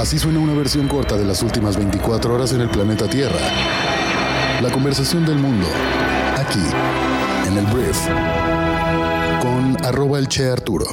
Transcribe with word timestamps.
Así 0.00 0.18
suena 0.18 0.38
una 0.38 0.54
versión 0.54 0.88
corta 0.88 1.18
de 1.18 1.26
las 1.26 1.42
últimas 1.42 1.76
24 1.76 2.34
horas 2.34 2.54
en 2.54 2.62
el 2.62 2.70
planeta 2.70 3.06
Tierra. 3.06 3.38
La 4.62 4.70
conversación 4.72 5.26
del 5.26 5.36
mundo, 5.36 5.66
aquí, 6.38 6.58
en 7.46 7.58
el 7.58 7.66
Brief, 7.66 8.08
con 9.42 9.76
arroba 9.84 10.18
el 10.18 10.26
Che 10.26 10.48
Arturo. 10.48 10.86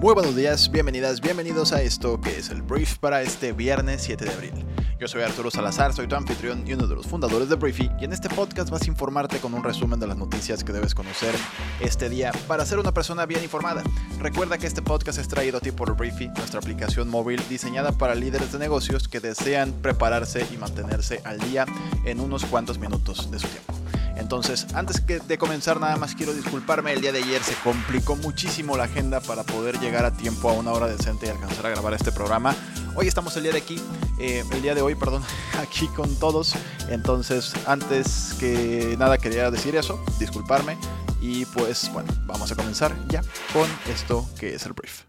Muy 0.00 0.14
buenos 0.14 0.34
días, 0.34 0.68
bienvenidas, 0.68 1.20
bienvenidos 1.20 1.72
a 1.72 1.82
esto 1.82 2.20
que 2.20 2.36
es 2.36 2.50
el 2.50 2.62
Brief 2.62 2.98
para 2.98 3.22
este 3.22 3.52
viernes 3.52 4.02
7 4.02 4.24
de 4.24 4.32
abril. 4.32 4.66
Yo 4.98 5.06
soy 5.06 5.22
Arturo 5.22 5.48
Salazar, 5.48 5.92
soy 5.92 6.08
tu 6.08 6.16
anfitrión 6.16 6.64
y 6.66 6.72
uno 6.72 6.88
de 6.88 6.96
los 6.96 7.06
fundadores 7.06 7.48
de 7.48 7.54
Briefy, 7.54 7.88
y 8.00 8.04
en 8.04 8.12
este 8.12 8.28
podcast 8.28 8.68
vas 8.68 8.82
a 8.82 8.86
informarte 8.86 9.38
con 9.38 9.54
un 9.54 9.62
resumen 9.62 10.00
de 10.00 10.08
las 10.08 10.16
noticias 10.16 10.64
que 10.64 10.72
debes 10.72 10.92
conocer 10.92 11.32
este 11.78 12.08
día 12.08 12.32
para 12.48 12.66
ser 12.66 12.80
una 12.80 12.92
persona 12.92 13.24
bien 13.24 13.44
informada. 13.44 13.84
Recuerda 14.18 14.58
que 14.58 14.66
este 14.66 14.82
podcast 14.82 15.20
es 15.20 15.28
traído 15.28 15.58
a 15.58 15.60
ti 15.60 15.70
por 15.70 15.96
Briefy, 15.96 16.26
nuestra 16.30 16.58
aplicación 16.58 17.08
móvil 17.08 17.40
diseñada 17.48 17.92
para 17.92 18.16
líderes 18.16 18.50
de 18.50 18.58
negocios 18.58 19.06
que 19.06 19.20
desean 19.20 19.70
prepararse 19.70 20.44
y 20.52 20.56
mantenerse 20.56 21.20
al 21.24 21.38
día 21.38 21.64
en 22.04 22.18
unos 22.18 22.44
cuantos 22.44 22.80
minutos 22.80 23.30
de 23.30 23.38
su 23.38 23.46
tiempo. 23.46 23.74
Entonces, 24.16 24.66
antes 24.74 25.06
de 25.06 25.38
comenzar, 25.38 25.78
nada 25.78 25.96
más 25.96 26.16
quiero 26.16 26.34
disculparme. 26.34 26.92
El 26.92 27.00
día 27.00 27.12
de 27.12 27.22
ayer 27.22 27.40
se 27.44 27.54
complicó 27.62 28.16
muchísimo 28.16 28.76
la 28.76 28.84
agenda 28.84 29.20
para 29.20 29.44
poder 29.44 29.78
llegar 29.78 30.04
a 30.04 30.12
tiempo 30.12 30.50
a 30.50 30.54
una 30.54 30.72
hora 30.72 30.88
decente 30.88 31.26
y 31.26 31.28
alcanzar 31.28 31.66
a 31.66 31.70
grabar 31.70 31.94
este 31.94 32.10
programa. 32.10 32.56
Hoy 32.96 33.06
estamos 33.06 33.36
el 33.36 33.44
día 33.44 33.52
de 33.52 33.58
aquí, 33.58 33.80
eh, 34.18 34.44
el 34.50 34.62
día 34.62 34.74
de 34.74 34.82
hoy, 34.82 34.94
perdón, 34.94 35.22
aquí 35.58 35.86
con 35.88 36.14
todos. 36.16 36.54
Entonces, 36.88 37.52
antes 37.66 38.34
que 38.38 38.96
nada 38.98 39.18
quería 39.18 39.50
decir 39.50 39.76
eso, 39.76 40.02
disculparme. 40.18 40.76
Y 41.20 41.44
pues 41.46 41.90
bueno, 41.92 42.12
vamos 42.26 42.52
a 42.52 42.56
comenzar 42.56 42.94
ya 43.08 43.22
con 43.52 43.68
esto 43.92 44.24
que 44.38 44.54
es 44.54 44.64
el 44.66 44.72
brief. 44.72 45.07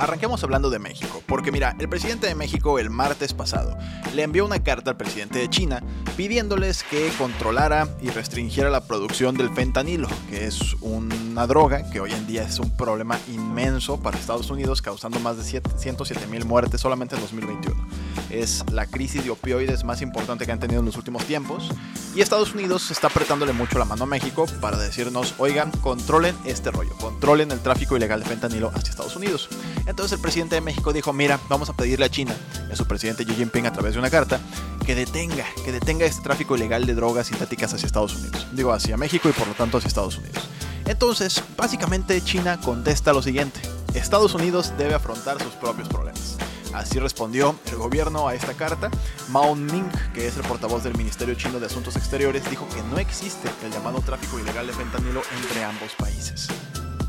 Arranquemos 0.00 0.42
hablando 0.42 0.70
de 0.70 0.78
México, 0.78 1.22
porque 1.26 1.52
mira, 1.52 1.76
el 1.78 1.86
presidente 1.86 2.26
de 2.26 2.34
México 2.34 2.78
el 2.78 2.88
martes 2.88 3.34
pasado 3.34 3.76
le 4.14 4.22
envió 4.22 4.46
una 4.46 4.62
carta 4.62 4.92
al 4.92 4.96
presidente 4.96 5.38
de 5.38 5.50
China 5.50 5.82
pidiéndoles 6.16 6.84
que 6.84 7.12
controlara 7.18 7.86
y 8.00 8.08
restringiera 8.08 8.70
la 8.70 8.80
producción 8.80 9.36
del 9.36 9.50
fentanilo, 9.50 10.08
que 10.30 10.46
es 10.46 10.74
una 10.80 11.46
droga 11.46 11.90
que 11.90 12.00
hoy 12.00 12.12
en 12.12 12.26
día 12.26 12.44
es 12.44 12.58
un 12.58 12.74
problema 12.78 13.18
inmenso 13.28 14.00
para 14.00 14.16
Estados 14.16 14.50
Unidos, 14.50 14.80
causando 14.80 15.20
más 15.20 15.36
de 15.36 15.60
107 15.76 16.26
mil 16.28 16.46
muertes 16.46 16.80
solamente 16.80 17.16
en 17.16 17.20
2021. 17.20 17.86
Es 18.30 18.64
la 18.72 18.86
crisis 18.86 19.22
de 19.22 19.30
opioides 19.30 19.84
más 19.84 20.00
importante 20.00 20.46
que 20.46 20.52
han 20.52 20.60
tenido 20.60 20.80
en 20.80 20.86
los 20.86 20.96
últimos 20.96 21.26
tiempos, 21.26 21.68
y 22.14 22.22
Estados 22.22 22.54
Unidos 22.54 22.90
está 22.90 23.08
apretándole 23.08 23.52
mucho 23.52 23.78
la 23.78 23.84
mano 23.84 24.04
a 24.04 24.06
México 24.06 24.46
para 24.62 24.78
decirnos, 24.78 25.34
oigan, 25.36 25.70
controlen 25.82 26.34
este 26.46 26.70
rollo, 26.70 26.94
controlen 26.98 27.50
el 27.50 27.60
tráfico 27.60 27.98
ilegal 27.98 28.20
de 28.20 28.26
fentanilo 28.30 28.70
hacia 28.74 28.90
Estados 28.90 29.14
Unidos. 29.14 29.50
Entonces 29.90 30.16
el 30.16 30.22
presidente 30.22 30.54
de 30.54 30.60
México 30.60 30.92
dijo, 30.92 31.12
mira, 31.12 31.40
vamos 31.48 31.68
a 31.68 31.72
pedirle 31.72 32.06
a 32.06 32.08
China, 32.08 32.34
a 32.72 32.76
su 32.76 32.86
presidente 32.86 33.24
Xi 33.24 33.34
Jinping 33.34 33.66
a 33.66 33.72
través 33.72 33.94
de 33.94 33.98
una 33.98 34.08
carta, 34.08 34.40
que 34.86 34.94
detenga, 34.94 35.44
que 35.64 35.72
detenga 35.72 36.06
este 36.06 36.22
tráfico 36.22 36.56
ilegal 36.56 36.86
de 36.86 36.94
drogas 36.94 37.26
sintéticas 37.26 37.74
hacia 37.74 37.86
Estados 37.86 38.14
Unidos. 38.14 38.46
Digo, 38.52 38.72
hacia 38.72 38.96
México 38.96 39.28
y 39.28 39.32
por 39.32 39.48
lo 39.48 39.54
tanto 39.54 39.78
hacia 39.78 39.88
Estados 39.88 40.16
Unidos. 40.16 40.48
Entonces, 40.86 41.42
básicamente 41.56 42.22
China 42.22 42.60
contesta 42.60 43.12
lo 43.12 43.20
siguiente, 43.20 43.60
Estados 43.92 44.32
Unidos 44.34 44.72
debe 44.78 44.94
afrontar 44.94 45.42
sus 45.42 45.54
propios 45.54 45.88
problemas. 45.88 46.36
Así 46.72 47.00
respondió 47.00 47.56
el 47.66 47.76
gobierno 47.76 48.28
a 48.28 48.34
esta 48.34 48.54
carta. 48.54 48.90
Mao 49.28 49.56
Ning, 49.56 49.90
que 50.14 50.28
es 50.28 50.36
el 50.36 50.42
portavoz 50.44 50.84
del 50.84 50.96
Ministerio 50.96 51.34
Chino 51.34 51.58
de 51.58 51.66
Asuntos 51.66 51.96
Exteriores, 51.96 52.48
dijo 52.48 52.68
que 52.68 52.80
no 52.84 52.98
existe 52.98 53.50
el 53.64 53.72
llamado 53.72 54.00
tráfico 54.00 54.38
ilegal 54.38 54.68
de 54.68 54.72
fentanilo 54.72 55.22
entre 55.36 55.64
ambos 55.64 55.92
países. 55.98 56.46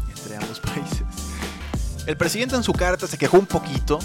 Entre 0.09 0.35
ambos 0.35 0.59
países. 0.61 1.05
El 2.07 2.17
presidente 2.17 2.55
en 2.55 2.63
su 2.63 2.73
carta 2.73 3.05
se 3.05 3.17
quejó 3.17 3.37
un 3.37 3.45
poquito 3.45 3.99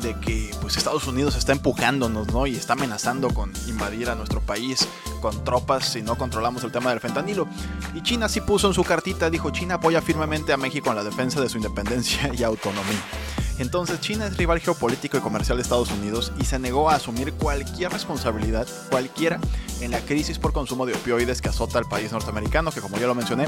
de 0.00 0.18
que 0.18 0.50
pues 0.60 0.76
Estados 0.76 1.06
Unidos 1.06 1.36
está 1.36 1.52
empujándonos, 1.52 2.32
¿no? 2.32 2.46
Y 2.46 2.56
está 2.56 2.72
amenazando 2.72 3.28
con 3.32 3.52
invadir 3.68 4.08
a 4.08 4.14
nuestro 4.14 4.40
país 4.40 4.88
con 5.20 5.44
tropas 5.44 5.86
si 5.86 6.02
no 6.02 6.16
controlamos 6.16 6.64
el 6.64 6.72
tema 6.72 6.90
del 6.90 7.00
fentanilo. 7.00 7.46
Y 7.94 8.02
China 8.02 8.28
sí 8.28 8.40
puso 8.40 8.68
en 8.68 8.74
su 8.74 8.84
cartita, 8.84 9.30
dijo 9.30 9.50
China 9.50 9.74
apoya 9.74 10.00
firmemente 10.00 10.52
a 10.52 10.56
México 10.56 10.90
en 10.90 10.96
la 10.96 11.04
defensa 11.04 11.40
de 11.40 11.48
su 11.48 11.58
independencia 11.58 12.32
y 12.34 12.42
autonomía. 12.42 13.00
Entonces 13.58 14.00
China 14.00 14.26
es 14.26 14.36
rival 14.36 14.60
geopolítico 14.60 15.18
y 15.18 15.20
comercial 15.20 15.58
de 15.58 15.62
Estados 15.62 15.90
Unidos 15.90 16.32
y 16.40 16.44
se 16.44 16.58
negó 16.58 16.90
a 16.90 16.96
asumir 16.96 17.32
cualquier 17.34 17.92
responsabilidad, 17.92 18.66
cualquiera, 18.90 19.38
en 19.80 19.90
la 19.90 20.00
crisis 20.00 20.38
por 20.38 20.52
consumo 20.52 20.86
de 20.86 20.94
opioides 20.94 21.40
que 21.42 21.48
azota 21.48 21.78
al 21.78 21.84
país 21.84 22.12
norteamericano, 22.12 22.70
que 22.70 22.80
como 22.80 22.98
ya 22.98 23.06
lo 23.06 23.14
mencioné, 23.14 23.46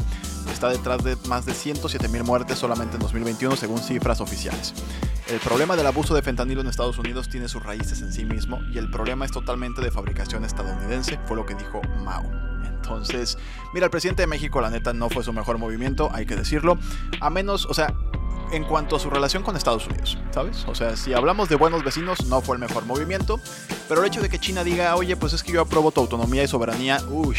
está 0.52 0.68
detrás 0.68 1.02
de 1.02 1.16
más 1.28 1.46
de 1.46 1.54
107 1.54 2.08
mil 2.08 2.24
muertes 2.24 2.58
solamente 2.58 2.96
en 2.96 3.02
2021 3.02 3.56
según 3.56 3.78
cifras 3.78 4.20
oficiales. 4.20 4.74
El 5.28 5.40
problema 5.40 5.74
del 5.74 5.86
abuso 5.86 6.14
de 6.14 6.22
fentanilo 6.22 6.60
en 6.60 6.66
Estados 6.66 6.98
Unidos 6.98 7.28
tiene 7.28 7.48
sus 7.48 7.62
raíces 7.62 8.02
en 8.02 8.12
sí 8.12 8.24
mismo 8.24 8.60
y 8.72 8.78
el 8.78 8.90
problema 8.90 9.24
es 9.24 9.32
totalmente 9.32 9.80
de 9.80 9.90
fabricación 9.90 10.44
estadounidense, 10.44 11.18
fue 11.26 11.36
lo 11.36 11.46
que 11.46 11.54
dijo 11.54 11.80
Mao. 12.04 12.30
Entonces, 12.84 13.38
mira, 13.72 13.86
el 13.86 13.90
presidente 13.90 14.22
de 14.22 14.26
México, 14.26 14.60
la 14.60 14.68
neta, 14.68 14.92
no 14.92 15.08
fue 15.08 15.24
su 15.24 15.32
mejor 15.32 15.56
movimiento, 15.56 16.10
hay 16.12 16.26
que 16.26 16.36
decirlo. 16.36 16.78
A 17.20 17.30
menos, 17.30 17.64
o 17.64 17.72
sea, 17.72 17.94
en 18.54 18.64
cuanto 18.64 18.96
a 18.96 19.00
su 19.00 19.10
relación 19.10 19.42
con 19.42 19.56
Estados 19.56 19.86
Unidos, 19.86 20.18
¿sabes? 20.30 20.64
O 20.68 20.74
sea, 20.74 20.96
si 20.96 21.12
hablamos 21.12 21.48
de 21.48 21.56
buenos 21.56 21.82
vecinos, 21.84 22.26
no 22.26 22.40
fue 22.40 22.56
el 22.56 22.60
mejor 22.60 22.84
movimiento, 22.84 23.40
pero 23.88 24.00
el 24.00 24.06
hecho 24.06 24.22
de 24.22 24.28
que 24.28 24.38
China 24.38 24.64
diga, 24.64 24.94
oye, 24.96 25.16
pues 25.16 25.32
es 25.32 25.42
que 25.42 25.52
yo 25.52 25.60
apruebo 25.60 25.90
tu 25.90 26.00
autonomía 26.00 26.42
y 26.42 26.48
soberanía, 26.48 27.00
uff, 27.10 27.38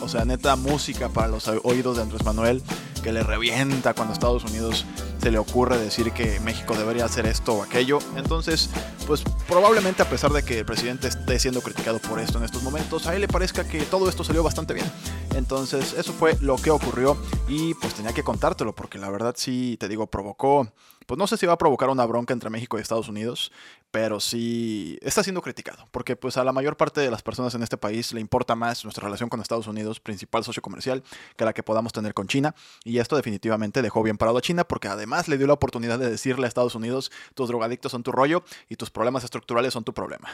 o 0.00 0.08
sea, 0.08 0.24
neta 0.24 0.56
música 0.56 1.08
para 1.08 1.28
los 1.28 1.48
oídos 1.48 1.96
de 1.96 2.02
Andrés 2.02 2.24
Manuel, 2.24 2.62
que 3.02 3.12
le 3.12 3.22
revienta 3.22 3.94
cuando 3.94 4.12
Estados 4.12 4.44
Unidos 4.44 4.84
se 5.20 5.30
le 5.30 5.38
ocurre 5.38 5.78
decir 5.78 6.12
que 6.12 6.40
México 6.40 6.74
debería 6.76 7.04
hacer 7.04 7.26
esto 7.26 7.54
o 7.54 7.62
aquello. 7.62 7.98
Entonces, 8.16 8.70
pues 9.06 9.22
probablemente 9.46 10.02
a 10.02 10.08
pesar 10.08 10.32
de 10.32 10.42
que 10.42 10.60
el 10.60 10.64
presidente 10.64 11.08
esté 11.08 11.38
siendo 11.38 11.60
criticado 11.60 11.98
por 11.98 12.20
esto 12.20 12.38
en 12.38 12.44
estos 12.44 12.62
momentos, 12.62 13.06
a 13.06 13.14
él 13.14 13.22
le 13.22 13.28
parezca 13.28 13.64
que 13.64 13.82
todo 13.82 14.08
esto 14.08 14.24
salió 14.24 14.42
bastante 14.42 14.74
bien. 14.74 14.90
Entonces, 15.34 15.94
eso 15.94 16.12
fue 16.12 16.36
lo 16.40 16.56
que 16.56 16.70
ocurrió 16.70 17.16
y 17.48 17.74
pues 17.74 17.94
tenía 17.94 18.12
que 18.12 18.22
contártelo 18.22 18.74
porque 18.74 18.98
la 18.98 19.10
verdad 19.10 19.34
sí, 19.36 19.76
te 19.78 19.88
digo, 19.88 20.06
provocó 20.06 20.72
pues 21.08 21.18
no 21.18 21.26
sé 21.26 21.38
si 21.38 21.46
va 21.46 21.54
a 21.54 21.58
provocar 21.58 21.88
una 21.88 22.04
bronca 22.04 22.34
entre 22.34 22.50
México 22.50 22.76
y 22.76 22.82
Estados 22.82 23.08
Unidos, 23.08 23.50
pero 23.90 24.20
sí 24.20 24.98
está 25.00 25.22
siendo 25.22 25.40
criticado, 25.40 25.88
porque 25.90 26.16
pues 26.16 26.36
a 26.36 26.44
la 26.44 26.52
mayor 26.52 26.76
parte 26.76 27.00
de 27.00 27.10
las 27.10 27.22
personas 27.22 27.54
en 27.54 27.62
este 27.62 27.78
país 27.78 28.12
le 28.12 28.20
importa 28.20 28.54
más 28.54 28.84
nuestra 28.84 29.04
relación 29.04 29.30
con 29.30 29.40
Estados 29.40 29.66
Unidos, 29.66 30.00
principal 30.00 30.44
socio 30.44 30.60
comercial, 30.60 31.02
que 31.38 31.46
la 31.46 31.54
que 31.54 31.62
podamos 31.62 31.94
tener 31.94 32.12
con 32.12 32.28
China, 32.28 32.54
y 32.84 32.98
esto 32.98 33.16
definitivamente 33.16 33.80
dejó 33.80 34.02
bien 34.02 34.18
parado 34.18 34.36
a 34.36 34.42
China, 34.42 34.64
porque 34.64 34.88
además 34.88 35.28
le 35.28 35.38
dio 35.38 35.46
la 35.46 35.54
oportunidad 35.54 35.98
de 35.98 36.10
decirle 36.10 36.44
a 36.44 36.48
Estados 36.48 36.74
Unidos, 36.74 37.10
tus 37.32 37.48
drogadictos 37.48 37.90
son 37.90 38.02
tu 38.02 38.12
rollo 38.12 38.44
y 38.68 38.76
tus 38.76 38.90
problemas 38.90 39.24
estructurales 39.24 39.72
son 39.72 39.84
tu 39.84 39.94
problema. 39.94 40.28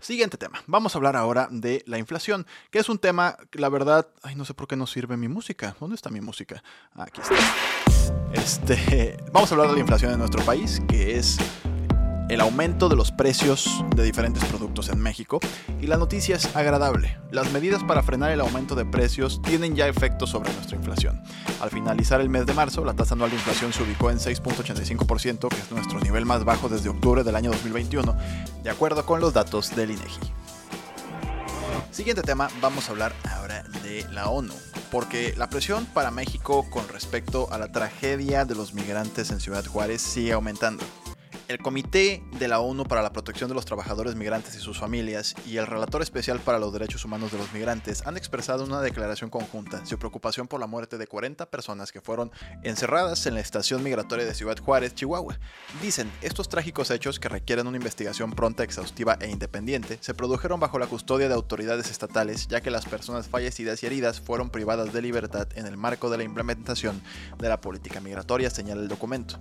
Siguiente 0.00 0.36
tema. 0.36 0.64
Vamos 0.66 0.96
a 0.96 0.98
hablar 0.98 1.14
ahora 1.14 1.46
de 1.52 1.84
la 1.86 1.98
inflación, 1.98 2.44
que 2.72 2.80
es 2.80 2.88
un 2.88 2.98
tema, 2.98 3.36
la 3.52 3.68
verdad, 3.68 4.08
ay, 4.24 4.34
no 4.34 4.44
sé 4.44 4.52
por 4.52 4.66
qué 4.66 4.74
no 4.74 4.88
sirve 4.88 5.16
mi 5.16 5.28
música. 5.28 5.76
¿Dónde 5.78 5.94
está 5.94 6.10
mi 6.10 6.20
música? 6.20 6.60
Aquí 6.96 7.20
está. 7.20 7.36
Este, 8.32 9.16
vamos 9.32 9.50
a 9.50 9.54
hablar 9.54 9.68
de 9.68 9.74
la 9.74 9.80
inflación 9.80 10.12
en 10.12 10.18
nuestro 10.18 10.42
país, 10.44 10.80
que 10.88 11.18
es 11.18 11.38
el 12.30 12.40
aumento 12.40 12.88
de 12.88 12.94
los 12.94 13.10
precios 13.10 13.84
de 13.96 14.04
diferentes 14.04 14.44
productos 14.44 14.88
en 14.88 15.00
México 15.00 15.40
y 15.80 15.88
la 15.88 15.96
noticia 15.96 16.36
es 16.36 16.54
agradable. 16.54 17.18
Las 17.32 17.50
medidas 17.50 17.82
para 17.82 18.04
frenar 18.04 18.30
el 18.30 18.40
aumento 18.40 18.76
de 18.76 18.84
precios 18.84 19.42
tienen 19.42 19.74
ya 19.74 19.88
efecto 19.88 20.28
sobre 20.28 20.52
nuestra 20.52 20.76
inflación. 20.76 21.20
Al 21.60 21.70
finalizar 21.70 22.20
el 22.20 22.28
mes 22.28 22.46
de 22.46 22.54
marzo, 22.54 22.84
la 22.84 22.94
tasa 22.94 23.14
anual 23.14 23.30
de 23.30 23.36
inflación 23.36 23.72
se 23.72 23.82
ubicó 23.82 24.12
en 24.12 24.18
6.85%, 24.18 25.48
que 25.48 25.56
es 25.56 25.72
nuestro 25.72 25.98
nivel 25.98 26.24
más 26.24 26.44
bajo 26.44 26.68
desde 26.68 26.88
octubre 26.88 27.24
del 27.24 27.34
año 27.34 27.50
2021, 27.50 28.16
de 28.62 28.70
acuerdo 28.70 29.04
con 29.04 29.20
los 29.20 29.34
datos 29.34 29.74
del 29.74 29.90
INEGI. 29.90 30.20
Siguiente 31.90 32.22
tema, 32.22 32.48
vamos 32.62 32.88
a 32.88 32.92
hablar 32.92 33.12
ahora 33.28 33.64
de 33.82 34.06
la 34.12 34.28
ONU 34.28 34.54
porque 34.90 35.34
la 35.36 35.48
presión 35.48 35.86
para 35.86 36.10
México 36.10 36.66
con 36.70 36.88
respecto 36.88 37.52
a 37.52 37.58
la 37.58 37.72
tragedia 37.72 38.44
de 38.44 38.54
los 38.54 38.74
migrantes 38.74 39.30
en 39.30 39.40
Ciudad 39.40 39.64
Juárez 39.64 40.02
sigue 40.02 40.32
aumentando. 40.32 40.84
El 41.50 41.58
Comité 41.58 42.22
de 42.38 42.46
la 42.46 42.60
ONU 42.60 42.84
para 42.84 43.02
la 43.02 43.12
Protección 43.12 43.48
de 43.48 43.56
los 43.56 43.64
Trabajadores 43.64 44.14
Migrantes 44.14 44.54
y 44.54 44.60
sus 44.60 44.78
familias 44.78 45.34
y 45.48 45.56
el 45.56 45.66
Relator 45.66 46.00
Especial 46.00 46.38
para 46.38 46.60
los 46.60 46.72
Derechos 46.72 47.04
Humanos 47.04 47.32
de 47.32 47.38
los 47.38 47.52
Migrantes 47.52 48.06
han 48.06 48.16
expresado 48.16 48.62
una 48.62 48.80
declaración 48.80 49.30
conjunta 49.30 49.84
su 49.84 49.98
preocupación 49.98 50.46
por 50.46 50.60
la 50.60 50.68
muerte 50.68 50.96
de 50.96 51.08
40 51.08 51.50
personas 51.50 51.90
que 51.90 52.00
fueron 52.00 52.30
encerradas 52.62 53.26
en 53.26 53.34
la 53.34 53.40
estación 53.40 53.82
migratoria 53.82 54.24
de 54.26 54.34
Ciudad 54.34 54.56
Juárez, 54.60 54.94
Chihuahua. 54.94 55.40
Dicen, 55.82 56.08
estos 56.22 56.48
trágicos 56.48 56.88
hechos 56.92 57.18
que 57.18 57.28
requieren 57.28 57.66
una 57.66 57.78
investigación 57.78 58.30
pronta, 58.30 58.62
exhaustiva 58.62 59.18
e 59.20 59.28
independiente 59.28 59.98
se 60.00 60.14
produjeron 60.14 60.60
bajo 60.60 60.78
la 60.78 60.86
custodia 60.86 61.26
de 61.26 61.34
autoridades 61.34 61.90
estatales, 61.90 62.46
ya 62.46 62.60
que 62.60 62.70
las 62.70 62.86
personas 62.86 63.26
fallecidas 63.26 63.82
y 63.82 63.86
heridas 63.86 64.20
fueron 64.20 64.50
privadas 64.50 64.92
de 64.92 65.02
libertad 65.02 65.48
en 65.56 65.66
el 65.66 65.76
marco 65.76 66.10
de 66.10 66.18
la 66.18 66.22
implementación 66.22 67.02
de 67.38 67.48
la 67.48 67.60
política 67.60 68.00
migratoria, 68.00 68.50
señala 68.50 68.82
el 68.82 68.88
documento. 68.88 69.36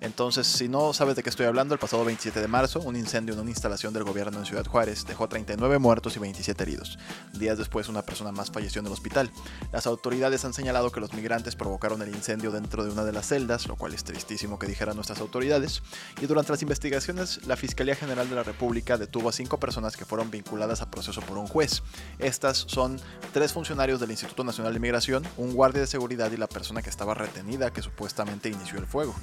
Entonces, 0.00 0.48
si 0.48 0.68
no 0.68 0.92
sabes 0.92 1.14
de 1.14 1.22
qué 1.22 1.30
estoy 1.30 1.46
hablando, 1.46 1.51
hablando, 1.52 1.74
el 1.74 1.80
pasado 1.80 2.02
27 2.06 2.40
de 2.40 2.48
marzo, 2.48 2.80
un 2.80 2.96
incendio 2.96 3.34
en 3.34 3.40
una 3.40 3.50
instalación 3.50 3.92
del 3.92 4.04
gobierno 4.04 4.38
en 4.38 4.46
Ciudad 4.46 4.64
Juárez 4.64 5.04
dejó 5.04 5.28
39 5.28 5.78
muertos 5.78 6.16
y 6.16 6.18
27 6.18 6.62
heridos. 6.62 6.98
Días 7.34 7.58
después, 7.58 7.90
una 7.90 8.00
persona 8.00 8.32
más 8.32 8.50
falleció 8.50 8.80
en 8.80 8.86
el 8.86 8.92
hospital. 8.92 9.30
Las 9.70 9.86
autoridades 9.86 10.46
han 10.46 10.54
señalado 10.54 10.90
que 10.90 11.00
los 11.00 11.12
migrantes 11.12 11.54
provocaron 11.54 12.00
el 12.00 12.08
incendio 12.08 12.52
dentro 12.52 12.84
de 12.84 12.90
una 12.90 13.04
de 13.04 13.12
las 13.12 13.26
celdas, 13.26 13.66
lo 13.66 13.76
cual 13.76 13.92
es 13.92 14.02
tristísimo 14.02 14.58
que 14.58 14.66
dijeran 14.66 14.96
nuestras 14.96 15.20
autoridades. 15.20 15.82
Y 16.22 16.26
durante 16.26 16.52
las 16.52 16.62
investigaciones, 16.62 17.46
la 17.46 17.56
Fiscalía 17.56 17.96
General 17.96 18.26
de 18.26 18.34
la 18.34 18.44
República 18.44 18.96
detuvo 18.96 19.28
a 19.28 19.32
cinco 19.32 19.60
personas 19.60 19.94
que 19.94 20.06
fueron 20.06 20.30
vinculadas 20.30 20.80
a 20.80 20.90
proceso 20.90 21.20
por 21.20 21.36
un 21.36 21.48
juez. 21.48 21.82
Estas 22.18 22.64
son 22.66 22.98
tres 23.34 23.52
funcionarios 23.52 24.00
del 24.00 24.10
Instituto 24.10 24.42
Nacional 24.42 24.72
de 24.72 24.80
Migración, 24.80 25.22
un 25.36 25.52
guardia 25.52 25.82
de 25.82 25.86
seguridad 25.86 26.32
y 26.32 26.38
la 26.38 26.46
persona 26.46 26.80
que 26.80 26.88
estaba 26.88 27.12
retenida 27.12 27.74
que 27.74 27.82
supuestamente 27.82 28.48
inició 28.48 28.78
el 28.78 28.86
fuego. 28.86 29.14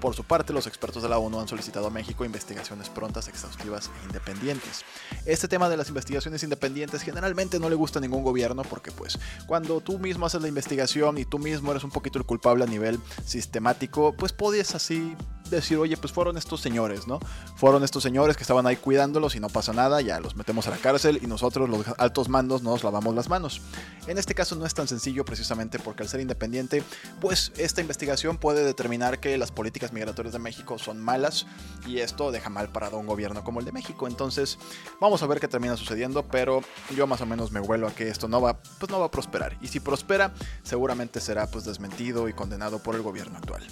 Por 0.00 0.14
su 0.14 0.24
parte, 0.24 0.54
los 0.54 0.66
expertos 0.66 1.02
de 1.02 1.10
la 1.10 1.18
ONU 1.18 1.38
han 1.40 1.48
solicitado 1.48 1.88
a 1.88 1.90
México 1.90 2.24
investigaciones 2.24 2.88
prontas, 2.88 3.28
exhaustivas 3.28 3.90
e 4.02 4.06
independientes. 4.06 4.84
Este 5.26 5.46
tema 5.46 5.68
de 5.68 5.76
las 5.76 5.88
investigaciones 5.88 6.42
independientes 6.42 7.02
generalmente 7.02 7.58
no 7.58 7.68
le 7.68 7.76
gusta 7.76 7.98
a 7.98 8.02
ningún 8.02 8.24
gobierno 8.24 8.62
porque 8.62 8.92
pues 8.92 9.18
cuando 9.46 9.80
tú 9.80 9.98
mismo 9.98 10.24
haces 10.24 10.40
la 10.40 10.48
investigación 10.48 11.18
y 11.18 11.26
tú 11.26 11.38
mismo 11.38 11.70
eres 11.70 11.84
un 11.84 11.90
poquito 11.90 12.18
el 12.18 12.24
culpable 12.24 12.64
a 12.64 12.66
nivel 12.66 12.98
sistemático, 13.26 14.14
pues 14.16 14.32
puedes 14.32 14.74
así 14.74 15.14
decir, 15.56 15.78
oye, 15.78 15.96
pues 15.96 16.12
fueron 16.12 16.36
estos 16.36 16.60
señores, 16.60 17.06
¿no? 17.06 17.20
Fueron 17.56 17.84
estos 17.84 18.02
señores 18.02 18.36
que 18.36 18.42
estaban 18.42 18.66
ahí 18.66 18.76
cuidándolos 18.76 19.34
y 19.36 19.40
no 19.40 19.48
pasa 19.48 19.72
nada, 19.72 20.00
ya 20.00 20.20
los 20.20 20.36
metemos 20.36 20.66
a 20.66 20.70
la 20.70 20.76
cárcel 20.76 21.20
y 21.22 21.26
nosotros 21.26 21.68
los 21.68 21.86
altos 21.98 22.28
mandos 22.28 22.62
nos 22.62 22.84
lavamos 22.84 23.14
las 23.14 23.28
manos. 23.28 23.60
En 24.06 24.18
este 24.18 24.34
caso 24.34 24.56
no 24.56 24.66
es 24.66 24.74
tan 24.74 24.88
sencillo 24.88 25.24
precisamente 25.24 25.78
porque 25.78 26.02
al 26.02 26.08
ser 26.08 26.20
independiente, 26.20 26.82
pues 27.20 27.52
esta 27.56 27.80
investigación 27.80 28.38
puede 28.38 28.64
determinar 28.64 29.20
que 29.20 29.36
las 29.38 29.52
políticas 29.52 29.92
migratorias 29.92 30.32
de 30.32 30.38
México 30.38 30.78
son 30.78 31.00
malas 31.00 31.46
y 31.86 31.98
esto 31.98 32.30
deja 32.32 32.50
mal 32.50 32.70
parado 32.70 32.96
a 32.96 33.00
un 33.00 33.06
gobierno 33.06 33.44
como 33.44 33.60
el 33.60 33.66
de 33.66 33.72
México. 33.72 34.08
Entonces, 34.08 34.58
vamos 35.00 35.22
a 35.22 35.26
ver 35.26 35.40
qué 35.40 35.48
termina 35.48 35.76
sucediendo, 35.76 36.26
pero 36.26 36.62
yo 36.96 37.06
más 37.06 37.20
o 37.20 37.26
menos 37.26 37.52
me 37.52 37.60
vuelo 37.60 37.88
a 37.88 37.92
que 37.92 38.08
esto 38.08 38.28
no 38.28 38.40
va, 38.40 38.58
pues 38.78 38.90
no 38.90 39.00
va 39.00 39.06
a 39.06 39.10
prosperar. 39.10 39.56
Y 39.60 39.68
si 39.68 39.80
prospera, 39.80 40.32
seguramente 40.62 41.20
será 41.20 41.46
pues 41.46 41.64
desmentido 41.64 42.28
y 42.28 42.32
condenado 42.32 42.82
por 42.82 42.94
el 42.94 43.02
gobierno 43.02 43.38
actual. 43.38 43.66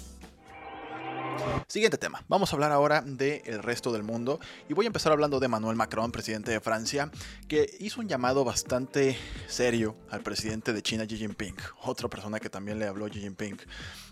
Siguiente 1.67 1.99
tema. 1.99 2.23
Vamos 2.27 2.51
a 2.51 2.55
hablar 2.55 2.71
ahora 2.71 3.01
del 3.01 3.61
resto 3.61 3.91
del 3.91 4.01
mundo 4.01 4.39
y 4.67 4.73
voy 4.73 4.85
a 4.85 4.87
empezar 4.87 5.11
hablando 5.11 5.39
de 5.39 5.45
Emmanuel 5.45 5.75
Macron, 5.75 6.11
presidente 6.11 6.49
de 6.51 6.59
Francia, 6.59 7.11
que 7.47 7.69
hizo 7.79 8.01
un 8.01 8.07
llamado 8.07 8.43
bastante 8.43 9.15
serio 9.47 9.95
al 10.09 10.21
presidente 10.21 10.73
de 10.73 10.81
China, 10.81 11.05
Xi 11.05 11.17
Jinping, 11.17 11.55
otra 11.83 12.09
persona 12.09 12.39
que 12.39 12.49
también 12.49 12.79
le 12.79 12.87
habló 12.87 13.07
Xi 13.07 13.19
Jinping, 13.19 13.57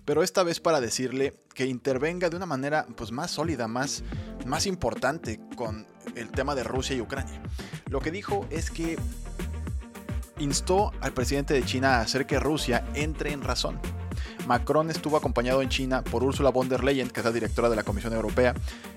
pero 0.05 0.21
esta 0.21 0.43
vez 0.43 0.59
para 0.59 0.79
decirle 0.79 1.33
que 1.55 1.65
intervenga 1.65 2.29
de 2.29 2.35
una 2.35 2.45
manera 2.45 2.85
pues 2.95 3.11
más 3.11 3.31
sólida, 3.31 3.67
más, 3.67 4.03
más 4.45 4.67
importante 4.67 5.39
con 5.55 5.87
el 6.15 6.29
tema 6.29 6.53
de 6.53 6.63
Rusia 6.63 6.95
y 6.95 7.01
Ucrania. 7.01 7.41
Lo 7.89 7.99
que 8.01 8.11
dijo 8.11 8.45
es 8.51 8.69
que 8.69 8.97
instó 10.39 10.91
al 11.01 11.13
presidente 11.13 11.55
de 11.55 11.65
China 11.65 11.95
a 11.95 12.01
hacer 12.01 12.27
que 12.27 12.39
Rusia 12.39 12.85
entre 12.93 13.31
en 13.31 13.41
razón 13.41 13.79
Macron 14.47 14.89
estuvo 14.89 15.17
acompañado 15.17 15.61
en 15.61 15.67
China 15.67 16.03
por 16.05 16.23
Ursula 16.23 16.51
von 16.51 16.69
der 16.69 16.81
Leyen, 16.81 17.09
que 17.09 17.19
es 17.19 17.25
la 17.25 17.33
directora 17.33 17.69
de 17.69 17.75
la 17.75 17.83
Comisión 17.83 18.13
Europea, 18.13 18.53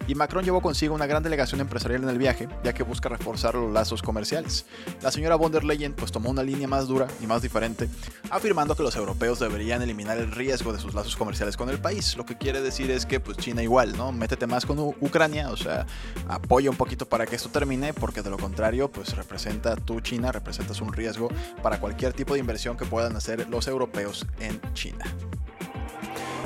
y 0.07 0.15
Macron 0.15 0.45
llevó 0.45 0.63
consigo 0.63 0.95
una 0.95 1.07
gran 1.07 1.25
delegación 1.25 1.61
empresarial 1.61 2.05
en 2.05 2.09
el 2.09 2.19
viaje, 2.19 2.49
ya 2.63 2.73
que 2.73 2.85
busca 2.85 3.09
reforzar 3.09 3.57
los 3.57 3.73
lazos 3.73 4.01
comerciales. 4.01 4.65
La 5.03 5.11
señora 5.11 5.35
von 5.35 5.51
der 5.51 5.65
Leyen 5.65 5.93
pues 5.93 6.13
tomó 6.13 6.31
una 6.31 6.45
línea 6.45 6.69
más 6.69 6.87
dura 6.87 7.09
y 7.21 7.27
más 7.27 7.43
diferente, 7.43 7.89
afirmando 8.31 8.77
que 8.77 8.85
los 8.85 8.95
europeos 8.95 9.41
deberían 9.41 9.83
eliminar 9.83 10.19
el 10.19 10.31
riesgo 10.31 10.73
de 10.73 10.79
sus 10.79 10.95
lazos 10.95 11.17
comerciales 11.17 11.57
con 11.57 11.69
el 11.69 11.81
país, 11.81 12.17
lo 12.17 12.25
que 12.25 12.39
quiere 12.39 12.61
decir 12.61 12.89
es 12.93 13.05
que 13.05 13.19
pues 13.19 13.37
China 13.37 13.61
igual, 13.61 13.97
¿no? 13.97 14.13
Métete 14.13 14.47
más 14.47 14.65
con 14.65 14.79
Ucrania, 14.79 15.51
o 15.51 15.57
sea, 15.57 15.85
apoya 16.29 16.71
un 16.71 16.77
poquito 16.77 17.09
para 17.09 17.27
que 17.27 17.35
esto 17.35 17.49
termine, 17.49 17.93
porque 17.93 18.23
de 18.23 18.31
lo 18.31 18.39
contrario 18.39 18.89
pues 18.89 19.17
representa 19.17 19.75
tú 19.75 20.01
China, 20.01 20.31
representas 20.31 20.81
un 20.81 20.93
riesgo 20.93 21.29
para 21.61 21.81
cualquier 21.81 22.13
tipo 22.13 22.35
de 22.35 22.41
inversión 22.41 22.77
que 22.77 22.85
puedan 22.85 23.17
hacer 23.17 23.49
los 23.49 23.67
europeos 23.67 24.25
en 24.39 24.61
China. 24.75 25.05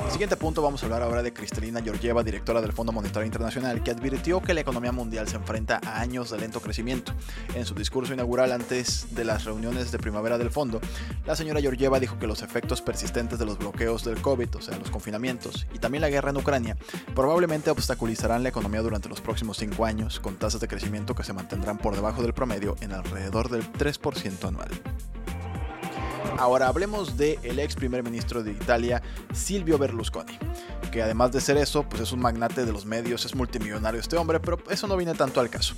Siguiente 0.09 0.37
punto, 0.37 0.61
vamos 0.61 0.81
a 0.81 0.85
hablar 0.85 1.01
ahora 1.01 1.21
de 1.23 1.33
Cristalina 1.33 1.81
Georgieva, 1.81 2.23
directora 2.23 2.61
del 2.61 2.71
Fondo 2.71 2.93
Monetario 2.93 3.25
Internacional, 3.25 3.83
que 3.83 3.91
advirtió 3.91 4.41
que 4.41 4.53
la 4.53 4.61
economía 4.61 4.93
mundial 4.93 5.27
se 5.27 5.35
enfrenta 5.35 5.81
a 5.83 5.99
años 5.99 6.29
de 6.29 6.37
lento 6.37 6.61
crecimiento. 6.61 7.11
En 7.53 7.65
su 7.65 7.75
discurso 7.75 8.13
inaugural 8.13 8.53
antes 8.53 9.13
de 9.13 9.25
las 9.25 9.43
reuniones 9.43 9.91
de 9.91 9.99
primavera 9.99 10.37
del 10.37 10.51
fondo, 10.51 10.79
la 11.25 11.35
señora 11.35 11.59
Georgieva 11.59 11.99
dijo 11.99 12.17
que 12.17 12.27
los 12.27 12.43
efectos 12.43 12.81
persistentes 12.81 13.39
de 13.39 13.45
los 13.45 13.57
bloqueos 13.57 14.05
del 14.05 14.21
COVID, 14.21 14.55
o 14.55 14.61
sea, 14.61 14.77
los 14.77 14.89
confinamientos, 14.89 15.67
y 15.73 15.79
también 15.79 16.01
la 16.01 16.09
guerra 16.09 16.29
en 16.29 16.37
Ucrania, 16.37 16.77
probablemente 17.13 17.69
obstaculizarán 17.69 18.43
la 18.43 18.49
economía 18.49 18.81
durante 18.81 19.09
los 19.09 19.19
próximos 19.19 19.57
cinco 19.57 19.85
años, 19.85 20.21
con 20.21 20.37
tasas 20.37 20.61
de 20.61 20.67
crecimiento 20.69 21.13
que 21.13 21.23
se 21.23 21.33
mantendrán 21.33 21.77
por 21.77 21.93
debajo 21.93 22.21
del 22.21 22.33
promedio 22.33 22.77
en 22.79 22.93
alrededor 22.93 23.49
del 23.49 23.69
3% 23.73 24.47
anual. 24.47 24.69
Ahora 26.37 26.67
hablemos 26.67 27.15
del 27.17 27.39
el 27.43 27.59
ex 27.59 27.75
primer 27.75 28.03
ministro 28.03 28.43
de 28.43 28.51
Italia, 28.51 29.01
Silvio 29.33 29.77
Berlusconi, 29.77 30.37
que 30.91 31.01
además 31.01 31.31
de 31.31 31.39
ser 31.39 31.55
eso, 31.55 31.83
pues 31.83 32.01
es 32.01 32.11
un 32.11 32.19
magnate 32.19 32.65
de 32.65 32.73
los 32.73 32.85
medios, 32.85 33.25
es 33.25 33.35
multimillonario 33.35 34.01
este 34.01 34.17
hombre, 34.17 34.41
pero 34.41 34.57
eso 34.69 34.85
no 34.87 34.97
viene 34.97 35.13
tanto 35.13 35.39
al 35.39 35.49
caso. 35.49 35.75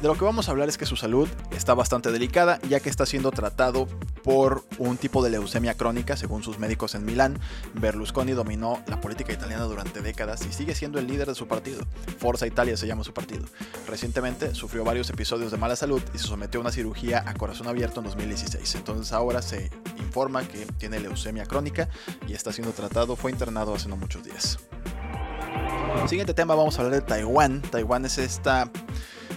De 0.00 0.08
lo 0.08 0.16
que 0.16 0.24
vamos 0.24 0.48
a 0.48 0.50
hablar 0.50 0.68
es 0.68 0.78
que 0.78 0.86
su 0.86 0.96
salud 0.96 1.28
está 1.52 1.74
bastante 1.74 2.10
delicada, 2.10 2.58
ya 2.68 2.80
que 2.80 2.88
está 2.88 3.06
siendo 3.06 3.30
tratado 3.30 3.86
por 4.22 4.64
un 4.78 4.96
tipo 4.96 5.22
de 5.22 5.30
leucemia 5.30 5.74
crónica, 5.74 6.16
según 6.16 6.42
sus 6.42 6.58
médicos 6.58 6.94
en 6.94 7.04
Milán. 7.04 7.38
Berlusconi 7.74 8.32
dominó 8.32 8.82
la 8.86 9.00
política 9.00 9.32
italiana 9.32 9.64
durante 9.64 10.00
décadas 10.00 10.44
y 10.46 10.52
sigue 10.52 10.74
siendo 10.74 10.98
el 10.98 11.06
líder 11.06 11.28
de 11.28 11.34
su 11.34 11.46
partido. 11.46 11.82
Forza 12.18 12.46
Italia 12.46 12.76
se 12.76 12.86
llama 12.86 13.04
su 13.04 13.12
partido. 13.12 13.44
Recientemente 13.86 14.54
sufrió 14.54 14.84
varios 14.84 15.10
episodios 15.10 15.50
de 15.50 15.58
mala 15.58 15.76
salud 15.76 16.02
y 16.14 16.18
se 16.18 16.26
sometió 16.26 16.60
a 16.60 16.62
una 16.62 16.72
cirugía 16.72 17.24
a 17.26 17.34
corazón 17.34 17.68
abierto 17.68 18.00
en 18.00 18.06
2016. 18.06 18.74
Entonces 18.74 19.12
ahora 19.12 19.42
se 19.42 19.70
informa 19.98 20.46
que 20.46 20.66
tiene 20.78 21.00
leucemia 21.00 21.46
crónica 21.46 21.88
y 22.26 22.34
está 22.34 22.52
siendo 22.52 22.72
tratado, 22.72 23.16
fue 23.16 23.30
internado 23.30 23.74
hace 23.74 23.88
no 23.88 23.96
muchos 23.96 24.24
días. 24.24 24.58
Siguiente 26.06 26.34
tema, 26.34 26.54
vamos 26.54 26.78
a 26.78 26.82
hablar 26.82 27.00
de 27.00 27.06
Taiwán. 27.06 27.62
Taiwán 27.62 28.04
es 28.04 28.18
esta 28.18 28.70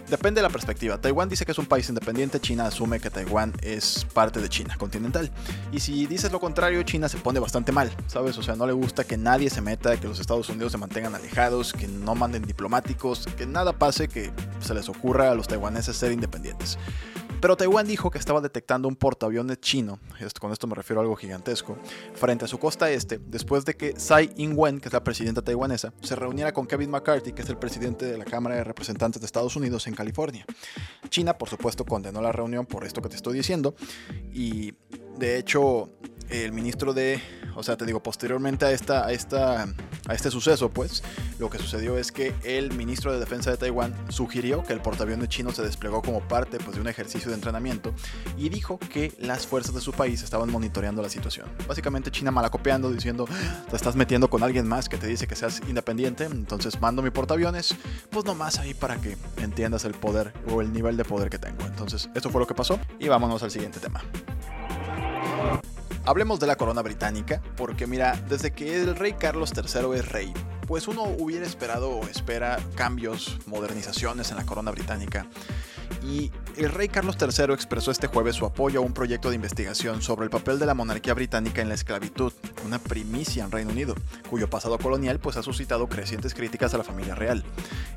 Depende 0.10 0.42
de 0.42 0.48
la 0.48 0.50
perspectiva. 0.50 1.00
Taiwán 1.00 1.30
dice 1.30 1.46
que 1.46 1.52
es 1.54 1.58
un 1.58 1.66
país 1.66 1.90
independiente, 1.90 2.40
China 2.40 2.68
asume 2.68 3.00
que 3.00 3.10
Taiwán 3.10 3.54
es 3.62 4.06
parte 4.14 4.42
de 4.42 4.50
China 4.50 4.76
continental. 4.78 5.32
Y 5.72 5.80
si 5.80 6.06
dices 6.06 6.32
lo 6.32 6.40
contrario, 6.40 6.84
China 6.84 7.10
se 7.10 7.18
pone 7.18 7.40
bastante 7.40 7.72
mal, 7.72 7.92
¿sabes? 8.08 8.38
O 8.38 8.44
sea, 8.44 8.56
no 8.56 8.68
le 8.68 8.74
gusta 8.74 9.04
que 9.04 9.18
nadie 9.18 9.50
se 9.50 9.62
meta, 9.62 10.00
que 10.00 10.08
los 10.08 10.20
Estados 10.20 10.50
Unidos 10.50 10.72
se 10.72 10.78
mantengan 10.78 11.16
alejados, 11.16 11.74
que 11.74 11.88
no 11.88 12.16
manden 12.16 12.44
diplomáticos, 12.44 13.28
que 13.38 13.46
nada 13.46 13.74
pase 13.74 14.08
que 14.08 14.32
se 14.60 14.74
les 14.74 14.90
ocurra 14.90 15.32
a 15.32 15.36
los 15.36 15.48
taiwaneses 15.48 15.96
ser 15.96 16.12
independientes. 16.12 16.78
Pero 17.44 17.58
Taiwán 17.58 17.86
dijo 17.86 18.10
que 18.10 18.20
estaba 18.20 18.40
detectando 18.40 18.88
un 18.88 18.96
portaaviones 18.96 19.60
chino, 19.60 20.00
con 20.40 20.54
esto 20.54 20.66
me 20.66 20.76
refiero 20.76 21.02
a 21.02 21.04
algo 21.04 21.18
gigantesco, 21.18 21.78
frente 22.14 22.46
a 22.46 22.48
su 22.48 22.58
costa 22.58 22.90
este, 22.90 23.20
después 23.20 23.66
de 23.66 23.76
que 23.76 23.92
Tsai 23.92 24.30
Ing-wen, 24.38 24.80
que 24.80 24.88
es 24.88 24.94
la 24.94 25.04
presidenta 25.04 25.42
taiwanesa, 25.42 25.92
se 26.02 26.16
reuniera 26.16 26.54
con 26.54 26.66
Kevin 26.68 26.90
McCarthy, 26.90 27.34
que 27.34 27.42
es 27.42 27.50
el 27.50 27.58
presidente 27.58 28.06
de 28.06 28.18
la 28.18 28.24
Cámara 28.24 28.56
de 28.56 28.64
Representantes 28.64 29.22
de 29.22 29.26
Estados 29.26 29.58
Unidos 29.58 29.88
en 29.88 29.94
California. 29.94 30.46
China, 31.10 31.38
por 31.38 31.50
supuesto, 31.50 31.84
condenó 31.84 32.22
la 32.22 32.32
reunión 32.32 32.66
por 32.66 32.86
esto 32.86 33.02
que 33.02 33.10
te 33.10 33.18
estoy 33.18 33.34
diciendo 33.34 33.76
y 34.32 34.74
de 35.18 35.38
hecho 35.38 35.90
el 36.30 36.54
ministro 36.54 36.94
de, 36.94 37.22
o 37.58 37.64
sea, 37.64 37.76
te 37.76 37.86
digo, 37.86 38.02
posteriormente 38.02 38.64
a, 38.64 38.72
esta, 38.72 39.06
a, 39.06 39.12
esta, 39.12 39.68
a 40.08 40.14
este 40.14 40.30
suceso, 40.32 40.70
pues, 40.70 41.04
lo 41.40 41.50
que 41.50 41.58
sucedió 41.58 41.98
es 41.98 42.12
que 42.12 42.34
el 42.44 42.74
ministro 42.74 43.14
de 43.14 43.20
Defensa 43.20 43.52
de 43.52 43.58
Taiwán 43.58 43.94
sugirió 44.10 44.64
que 44.64 44.74
el 44.74 44.82
portaaviones 44.82 45.30
chino 45.30 45.52
se 45.52 45.62
desplegó 45.62 46.02
como 46.02 46.22
parte 46.22 46.58
pues, 46.60 46.76
de 46.76 46.82
un 46.82 46.88
ejercicio 46.88 47.30
de 47.30 47.36
entrenamiento 47.36 47.94
y 48.38 48.50
dijo 48.50 48.78
que 48.78 49.14
las 49.20 49.48
fuerzas 49.48 49.74
de 49.74 49.82
su 49.82 49.94
país 49.94 50.22
estaban 50.22 50.52
monitoreando 50.52 51.02
la 51.02 51.10
situación. 51.10 51.48
Básicamente 51.68 52.12
China 52.12 52.32
malacopeando, 52.32 52.92
diciendo, 52.92 53.28
ah, 53.30 53.64
te 53.70 53.76
estás 53.76 53.96
metiendo 53.96 54.30
con 54.30 54.44
alguien 54.44 54.68
más 54.68 54.90
que 54.90 54.98
te 54.98 55.08
dice 55.08 55.28
que 55.28 55.36
seas 55.36 55.62
independiente, 55.68 56.26
entonces 56.26 56.80
mando 56.82 57.02
mi 57.02 57.10
portaaviones, 57.10 57.76
pues 58.10 58.26
nomás 58.26 58.60
ahí 58.60 58.74
para 58.74 59.00
que 59.00 59.18
entiendas 59.38 59.86
el 59.86 59.94
poder 59.94 60.34
o 60.50 60.62
el 60.62 60.74
nivel 60.74 60.98
de 60.98 61.06
poder 61.06 61.30
que 61.30 61.40
tengo. 61.40 61.66
Entonces, 61.66 62.10
esto 62.14 62.30
fue 62.30 62.42
lo 62.42 62.48
que 62.48 62.56
pasó 62.56 62.80
y 63.00 63.08
vámonos 63.08 63.44
al 63.44 63.52
siguiente 63.52 63.80
tema. 63.80 64.02
Hablemos 66.06 66.40
de 66.42 66.48
la 66.48 66.58
corona 66.58 66.82
británica, 66.82 67.42
porque 67.56 67.88
mira, 67.88 68.20
desde 68.28 68.52
que 68.52 68.82
el 68.82 68.96
rey 68.98 69.14
Carlos 69.14 69.54
III 69.56 69.98
es 69.98 70.10
rey, 70.10 70.34
pues 70.68 70.90
uno 70.90 71.04
hubiera 71.04 71.46
esperado 71.46 71.92
o 71.92 72.04
espera 72.08 72.60
cambios, 72.76 73.38
modernizaciones 73.46 74.30
en 74.30 74.36
la 74.36 74.46
corona 74.46 74.72
británica. 74.72 75.26
Y 76.04 76.30
El 76.56 76.70
rey 76.70 76.88
Carlos 76.88 77.18
III 77.20 77.52
expresó 77.52 77.90
este 77.90 78.06
jueves 78.06 78.36
su 78.36 78.46
apoyo 78.46 78.80
a 78.80 78.84
un 78.84 78.94
proyecto 78.94 79.30
de 79.30 79.36
investigación 79.36 80.04
sobre 80.04 80.26
el 80.26 80.30
papel 80.30 80.60
de 80.60 80.68
la 80.68 80.76
monarquía 80.76 81.16
británica 81.16 81.64
en 81.64 81.68
la 81.68 81.74
esclavitud, 81.74 82.32
una 82.64 82.78
primicia 82.78 83.44
en 83.44 83.50
Reino 83.50 83.72
Unido, 83.72 83.96
cuyo 84.30 84.48
pasado 84.48 84.78
colonial 84.78 85.20
pues 85.20 85.36
ha 85.36 85.42
suscitado 85.42 85.88
crecientes 85.88 86.36
críticas 86.36 86.76
a 86.76 86.78
la 86.78 86.84
familia 86.84 87.16
real. 87.16 87.44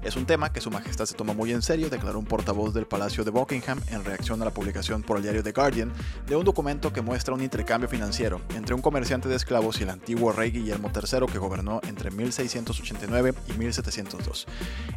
Es 0.02 0.16
un 0.16 0.24
tema 0.24 0.54
que 0.54 0.62
su 0.62 0.70
majestad 0.70 1.04
se 1.04 1.14
tomó 1.14 1.34
muy 1.34 1.52
en 1.52 1.60
serio, 1.60 1.90
declaró 1.90 2.18
un 2.18 2.24
portavoz 2.24 2.72
del 2.72 2.86
Palacio 2.86 3.24
de 3.24 3.30
Buckingham 3.30 3.78
en 3.90 4.02
reacción 4.06 4.40
a 4.40 4.46
la 4.46 4.52
publicación 4.52 5.02
por 5.02 5.18
el 5.18 5.24
diario 5.24 5.42
The 5.42 5.52
Guardian 5.52 5.92
de 6.26 6.36
un 6.36 6.44
documento 6.44 6.94
que 6.94 7.02
muestra 7.02 7.34
un 7.34 7.42
intercambio 7.42 7.90
financiero 7.90 8.40
entre 8.54 8.74
un 8.74 8.80
comerciante 8.80 9.28
de 9.28 9.36
esclavos 9.36 9.80
y 9.80 9.82
el 9.82 9.90
antiguo 9.90 10.32
rey 10.32 10.50
Guillermo 10.50 10.90
III 10.94 11.26
que 11.30 11.38
gobernó 11.38 11.82
entre 11.86 12.10
1689 12.10 13.34
y 13.48 13.52
1702. 13.52 14.46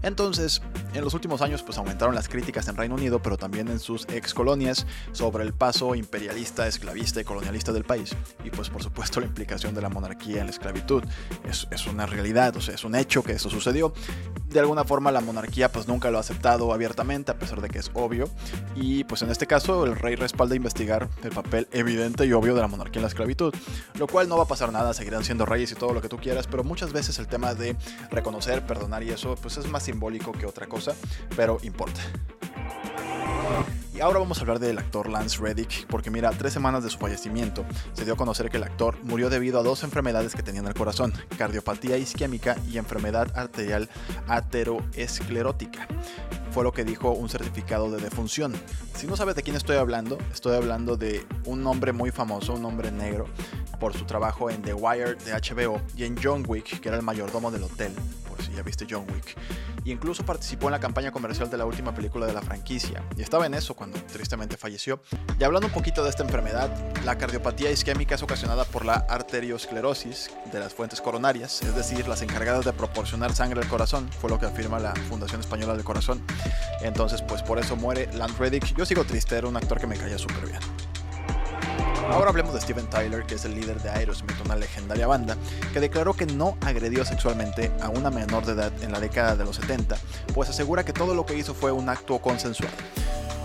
Entonces, 0.01 0.61
en 0.93 1.03
los 1.03 1.13
últimos 1.13 1.41
años 1.41 1.61
pues 1.61 1.77
aumentaron 1.77 2.15
las 2.15 2.29
críticas 2.29 2.69
en 2.69 2.77
Reino 2.77 2.95
Unido, 2.95 3.21
pero 3.21 3.35
también 3.35 3.48
en 3.57 3.79
sus 3.79 4.07
ex 4.09 4.33
colonias 4.33 4.85
sobre 5.11 5.43
el 5.43 5.53
paso 5.53 5.95
imperialista, 5.95 6.67
esclavista 6.67 7.21
y 7.21 7.23
colonialista 7.23 7.71
del 7.73 7.83
país. 7.83 8.15
Y 8.43 8.49
pues 8.49 8.69
por 8.69 8.83
supuesto 8.83 9.19
la 9.19 9.25
implicación 9.25 9.73
de 9.73 9.81
la 9.81 9.89
monarquía 9.89 10.39
en 10.39 10.45
la 10.45 10.51
esclavitud. 10.51 11.03
Es, 11.47 11.67
es 11.71 11.87
una 11.87 12.05
realidad, 12.05 12.55
o 12.55 12.61
sea, 12.61 12.75
es 12.75 12.83
un 12.83 12.95
hecho 12.95 13.23
que 13.23 13.33
eso 13.33 13.49
sucedió. 13.49 13.93
De 14.47 14.59
alguna 14.59 14.83
forma 14.83 15.11
la 15.11 15.21
monarquía 15.21 15.71
pues 15.71 15.87
nunca 15.87 16.11
lo 16.11 16.17
ha 16.17 16.21
aceptado 16.21 16.73
abiertamente, 16.73 17.31
a 17.31 17.39
pesar 17.39 17.61
de 17.61 17.69
que 17.69 17.79
es 17.79 17.91
obvio. 17.93 18.29
Y 18.75 19.03
pues 19.05 19.21
en 19.21 19.29
este 19.29 19.47
caso 19.47 19.85
el 19.85 19.95
rey 19.95 20.15
respalda 20.15 20.55
investigar 20.55 21.09
el 21.23 21.31
papel 21.31 21.67
evidente 21.71 22.25
y 22.25 22.33
obvio 22.33 22.55
de 22.55 22.61
la 22.61 22.67
monarquía 22.67 22.99
en 22.99 23.03
la 23.03 23.09
esclavitud. 23.09 23.53
Lo 23.95 24.07
cual 24.07 24.29
no 24.29 24.37
va 24.37 24.43
a 24.43 24.47
pasar 24.47 24.71
nada, 24.71 24.93
seguirán 24.93 25.23
siendo 25.23 25.45
reyes 25.45 25.71
y 25.71 25.75
todo 25.75 25.93
lo 25.93 26.01
que 26.01 26.09
tú 26.09 26.17
quieras, 26.17 26.47
pero 26.47 26.63
muchas 26.63 26.93
veces 26.93 27.19
el 27.19 27.27
tema 27.27 27.53
de 27.53 27.75
reconocer, 28.11 28.65
perdonar 28.65 29.03
y 29.03 29.09
eso 29.09 29.35
pues 29.41 29.57
es 29.57 29.67
más 29.67 29.83
simbólico 29.83 30.31
que 30.31 30.45
otra 30.45 30.67
cosa, 30.67 30.93
pero 31.35 31.57
importa. 31.63 32.01
Ahora 34.01 34.19
vamos 34.19 34.37
a 34.37 34.41
hablar 34.41 34.59
del 34.59 34.77
actor 34.77 35.09
Lance 35.09 35.39
Reddick, 35.39 35.85
porque 35.87 36.09
mira, 36.09 36.29
tres 36.31 36.53
semanas 36.53 36.83
de 36.83 36.89
su 36.89 36.97
fallecimiento 36.97 37.65
se 37.91 38.05
dio 38.05 38.13
a 38.13 38.17
conocer 38.17 38.49
que 38.49 38.55
el 38.55 38.63
actor 38.63 38.97
murió 39.03 39.29
debido 39.29 39.59
a 39.59 39.63
dos 39.63 39.83
enfermedades 39.83 40.35
que 40.35 40.43
tenía 40.43 40.61
en 40.61 40.67
el 40.67 40.73
corazón, 40.73 41.11
cardiopatía 41.37 41.97
isquémica 41.97 42.55
y 42.69 42.77
enfermedad 42.77 43.27
arterial 43.35 43.89
ateroesclerótica. 44.27 45.85
Fue 46.51 46.63
lo 46.63 46.71
que 46.71 46.85
dijo 46.85 47.11
un 47.11 47.27
certificado 47.27 47.91
de 47.91 48.01
defunción. 48.01 48.53
Si 48.95 49.05
no 49.05 49.17
sabes 49.17 49.35
de 49.35 49.43
quién 49.43 49.57
estoy 49.57 49.75
hablando, 49.75 50.17
estoy 50.31 50.55
hablando 50.55 50.95
de 50.95 51.25
un 51.43 51.67
hombre 51.67 51.91
muy 51.91 52.11
famoso, 52.11 52.53
un 52.53 52.63
hombre 52.63 52.91
negro, 52.91 53.25
por 53.79 53.93
su 53.93 54.05
trabajo 54.05 54.49
en 54.49 54.61
The 54.61 54.73
Wire 54.73 55.15
de 55.15 55.33
HBO 55.33 55.81
y 55.95 56.05
en 56.05 56.15
John 56.21 56.45
Wick, 56.47 56.79
que 56.79 56.87
era 56.87 56.97
el 56.97 57.03
mayordomo 57.03 57.51
del 57.51 57.63
hotel, 57.63 57.93
viste 58.63 58.85
John 58.89 59.05
Wick 59.11 59.35
y 59.83 59.91
incluso 59.91 60.25
participó 60.25 60.67
en 60.67 60.73
la 60.73 60.79
campaña 60.79 61.11
comercial 61.11 61.49
de 61.49 61.57
la 61.57 61.65
última 61.65 61.93
película 61.93 62.25
de 62.25 62.33
la 62.33 62.41
franquicia, 62.41 63.03
y 63.17 63.21
estaba 63.21 63.45
en 63.45 63.53
eso 63.53 63.75
cuando 63.75 63.97
tristemente 64.11 64.57
falleció. 64.57 65.01
Y 65.39 65.43
hablando 65.43 65.67
un 65.67 65.73
poquito 65.73 66.03
de 66.03 66.09
esta 66.09 66.23
enfermedad, 66.23 66.69
la 67.05 67.17
cardiopatía 67.17 67.71
isquémica 67.71 68.15
es 68.15 68.23
ocasionada 68.23 68.65
por 68.65 68.85
la 68.85 69.05
arteriosclerosis 69.09 70.31
de 70.51 70.59
las 70.59 70.73
fuentes 70.73 71.01
coronarias, 71.01 71.61
es 71.61 71.75
decir, 71.75 72.07
las 72.07 72.21
encargadas 72.21 72.65
de 72.65 72.73
proporcionar 72.73 73.33
sangre 73.33 73.61
al 73.61 73.67
corazón, 73.67 74.09
fue 74.19 74.29
lo 74.29 74.39
que 74.39 74.45
afirma 74.45 74.79
la 74.79 74.93
Fundación 75.09 75.41
Española 75.41 75.73
del 75.73 75.83
Corazón. 75.83 76.23
Entonces, 76.81 77.21
pues 77.21 77.41
por 77.41 77.59
eso 77.59 77.75
muere 77.75 78.09
Lance 78.13 78.37
Reddick. 78.37 78.75
Yo 78.75 78.85
sigo 78.85 79.03
triste, 79.05 79.37
era 79.37 79.47
un 79.47 79.57
actor 79.57 79.79
que 79.79 79.87
me 79.87 79.97
caía 79.97 80.17
súper 80.17 80.45
bien. 80.45 80.78
Ahora 82.11 82.31
hablemos 82.31 82.55
de 82.55 82.61
Steven 82.61 82.87
Tyler, 82.87 83.23
que 83.23 83.35
es 83.35 83.45
el 83.45 83.53
líder 83.53 83.81
de 83.81 83.89
Aerosmith, 83.89 84.35
una 84.43 84.55
legendaria 84.55 85.05
banda, 85.05 85.37
que 85.71 85.79
declaró 85.79 86.13
que 86.15 86.25
no 86.25 86.57
agredió 86.65 87.05
sexualmente 87.05 87.71
a 87.81 87.89
una 87.89 88.09
menor 88.09 88.45
de 88.45 88.53
edad 88.53 88.71
en 88.81 88.91
la 88.91 88.99
década 88.99 89.35
de 89.35 89.45
los 89.45 89.57
70, 89.57 89.95
pues 90.33 90.49
asegura 90.49 90.83
que 90.83 90.91
todo 90.91 91.13
lo 91.13 91.25
que 91.25 91.37
hizo 91.37 91.53
fue 91.53 91.71
un 91.71 91.87
acto 91.87 92.17
consensuado. 92.19 92.73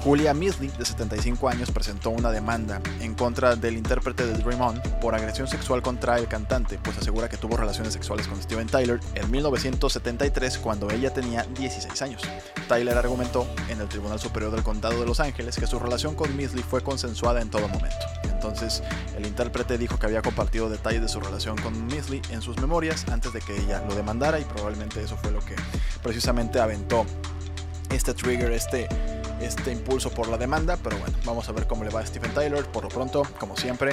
Julia 0.04 0.34
Misley, 0.34 0.68
de 0.68 0.84
75 0.84 1.48
años, 1.48 1.70
presentó 1.70 2.10
una 2.10 2.30
demanda 2.30 2.78
en 3.00 3.14
contra 3.14 3.56
del 3.56 3.78
intérprete 3.78 4.26
de 4.26 4.34
Dream 4.34 4.60
On 4.60 4.82
por 5.00 5.14
agresión 5.14 5.48
sexual 5.48 5.80
contra 5.80 6.18
el 6.18 6.28
cantante, 6.28 6.78
pues 6.84 6.98
asegura 6.98 7.30
que 7.30 7.38
tuvo 7.38 7.56
relaciones 7.56 7.94
sexuales 7.94 8.28
con 8.28 8.40
Steven 8.42 8.66
Tyler 8.66 9.00
en 9.14 9.30
1973 9.30 10.58
cuando 10.58 10.90
ella 10.90 11.10
tenía 11.10 11.44
16 11.44 12.02
años. 12.02 12.20
Tyler 12.68 12.98
argumentó 12.98 13.46
en 13.70 13.80
el 13.80 13.88
Tribunal 13.88 14.20
Superior 14.20 14.52
del 14.52 14.62
Condado 14.62 15.00
de 15.00 15.06
Los 15.06 15.20
Ángeles 15.20 15.56
que 15.56 15.66
su 15.66 15.78
relación 15.78 16.14
con 16.14 16.36
Misley 16.36 16.62
fue 16.62 16.82
consensuada 16.82 17.40
en 17.40 17.48
todo 17.48 17.66
momento. 17.66 17.96
Entonces, 18.24 18.82
el 19.16 19.24
intérprete 19.24 19.78
dijo 19.78 19.98
que 19.98 20.04
había 20.04 20.20
compartido 20.20 20.68
detalles 20.68 21.00
de 21.00 21.08
su 21.08 21.18
relación 21.18 21.56
con 21.56 21.86
Misley 21.86 22.20
en 22.28 22.42
sus 22.42 22.58
memorias 22.60 23.06
antes 23.10 23.32
de 23.32 23.40
que 23.40 23.56
ella 23.56 23.82
lo 23.88 23.94
demandara 23.94 24.38
y 24.38 24.44
probablemente 24.44 25.02
eso 25.02 25.16
fue 25.16 25.30
lo 25.30 25.40
que 25.40 25.54
precisamente 26.02 26.60
aventó 26.60 27.06
este 27.88 28.12
trigger, 28.12 28.52
este 28.52 28.86
este 29.40 29.72
impulso 29.72 30.10
por 30.10 30.28
la 30.28 30.38
demanda, 30.38 30.76
pero 30.82 30.96
bueno, 30.98 31.16
vamos 31.24 31.48
a 31.48 31.52
ver 31.52 31.66
cómo 31.66 31.84
le 31.84 31.90
va 31.90 32.00
a 32.00 32.06
Stephen 32.06 32.32
Tyler. 32.32 32.64
Por 32.66 32.84
lo 32.84 32.88
pronto, 32.88 33.22
como 33.38 33.56
siempre, 33.56 33.92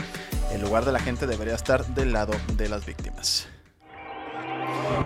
el 0.52 0.62
lugar 0.62 0.86
de 0.86 0.92
la 0.92 1.00
gente 1.00 1.28
debería 1.28 1.56
estar 1.56 1.86
del 1.88 2.14
lado 2.14 2.34
de 2.56 2.70
las 2.70 2.86
víctimas. 2.86 3.48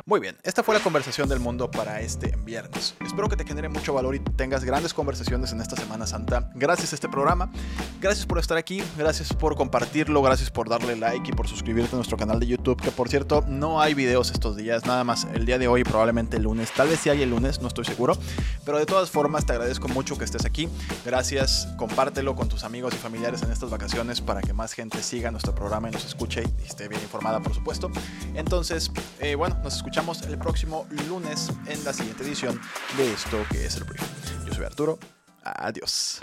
Muy 0.07 0.19
bien, 0.19 0.37
esta 0.43 0.61
fue 0.61 0.75
la 0.75 0.81
conversación 0.81 1.27
del 1.27 1.39
mundo 1.39 1.71
para 1.71 1.99
este 1.99 2.35
viernes. 2.43 2.93
Espero 3.03 3.27
que 3.27 3.35
te 3.35 3.43
genere 3.43 3.69
mucho 3.69 3.91
valor 3.91 4.13
y 4.13 4.19
tengas 4.19 4.63
grandes 4.63 4.93
conversaciones 4.93 5.51
en 5.51 5.61
esta 5.61 5.75
Semana 5.75 6.05
Santa. 6.05 6.51
Gracias 6.53 6.91
a 6.91 6.95
este 6.95 7.09
programa, 7.09 7.51
gracias 7.99 8.27
por 8.27 8.37
estar 8.37 8.55
aquí, 8.55 8.83
gracias 8.99 9.33
por 9.33 9.55
compartirlo, 9.55 10.21
gracias 10.21 10.51
por 10.51 10.69
darle 10.69 10.95
like 10.95 11.31
y 11.31 11.33
por 11.33 11.47
suscribirte 11.47 11.93
a 11.93 11.95
nuestro 11.95 12.17
canal 12.17 12.39
de 12.39 12.45
YouTube, 12.45 12.79
que 12.79 12.91
por 12.91 13.09
cierto 13.09 13.43
no 13.47 13.81
hay 13.81 13.95
videos 13.95 14.29
estos 14.29 14.55
días, 14.55 14.85
nada 14.85 15.03
más 15.03 15.25
el 15.33 15.47
día 15.47 15.57
de 15.57 15.67
hoy, 15.67 15.83
probablemente 15.83 16.37
el 16.37 16.43
lunes, 16.43 16.71
tal 16.71 16.87
vez 16.87 16.99
sí 16.99 17.09
hay 17.09 17.23
el 17.23 17.31
lunes, 17.31 17.59
no 17.59 17.67
estoy 17.67 17.85
seguro, 17.85 18.15
pero 18.63 18.77
de 18.77 18.85
todas 18.85 19.09
formas 19.09 19.47
te 19.47 19.53
agradezco 19.53 19.87
mucho 19.87 20.19
que 20.19 20.25
estés 20.25 20.45
aquí. 20.45 20.69
Gracias, 21.03 21.67
compártelo 21.77 22.35
con 22.35 22.47
tus 22.47 22.63
amigos 22.63 22.93
y 22.93 22.97
familiares 22.97 23.41
en 23.41 23.51
estas 23.51 23.71
vacaciones 23.71 24.21
para 24.21 24.43
que 24.43 24.53
más 24.53 24.73
gente 24.73 25.01
siga 25.01 25.31
nuestro 25.31 25.55
programa 25.55 25.89
y 25.89 25.93
nos 25.93 26.05
escuche 26.05 26.43
y 26.63 26.67
esté 26.67 26.87
bien 26.87 27.01
informada, 27.01 27.39
por 27.39 27.55
supuesto. 27.55 27.89
Entonces, 28.35 28.91
eh, 29.19 29.33
bueno, 29.33 29.57
nos 29.63 29.77
escuchamos 29.77 29.94
el 29.97 30.37
próximo 30.37 30.85
lunes 31.07 31.49
en 31.67 31.81
la 31.85 31.93
siguiente 31.93 32.23
edición 32.23 32.59
de 32.97 33.13
esto 33.13 33.37
que 33.49 33.65
es 33.65 33.77
el 33.77 33.85
brief. 33.85 34.03
Yo 34.45 34.53
soy 34.53 34.65
Arturo. 34.65 34.99
Adiós. 35.41 36.19